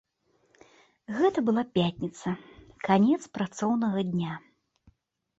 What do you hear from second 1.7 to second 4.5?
пятніца, канец працоўнага дня.